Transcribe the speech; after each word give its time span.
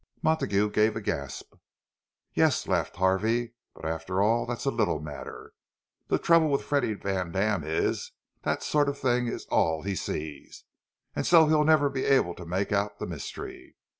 Montague 0.23 0.71
gave 0.71 0.95
a 0.95 0.99
gasp. 0.99 1.53
"Yes," 2.33 2.67
laughed 2.67 2.95
Harvey. 2.95 3.53
"But 3.75 3.85
after 3.85 4.19
all, 4.19 4.47
that's 4.47 4.65
a 4.65 4.71
little 4.71 4.99
matter. 4.99 5.53
The 6.07 6.17
trouble 6.17 6.49
with 6.49 6.63
Freddie 6.63 6.95
Vandam 6.95 7.63
is 7.63 8.09
that 8.41 8.61
that 8.61 8.63
sort 8.63 8.89
of 8.89 8.97
thing 8.97 9.27
is 9.27 9.45
all 9.51 9.83
he 9.83 9.93
sees; 9.95 10.63
and 11.15 11.23
so 11.23 11.45
he'll 11.45 11.63
never 11.65 11.87
be 11.87 12.05
able 12.05 12.33
to 12.33 12.47
make 12.47 12.71
out 12.71 12.97
the 12.97 13.05
mystery. 13.05 13.75